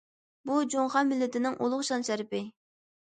بۇ، 0.49 0.55
جۇڭخۇا 0.75 1.03
مىللىتىنىڭ 1.11 1.59
ئۇلۇغ 1.67 1.85
شان- 1.91 2.07
شەرىپى! 2.09 2.43